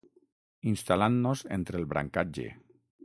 Instal·lant-nos 0.71 1.43
entre 1.59 1.79
el 1.81 1.87
brancatge. 1.93 2.47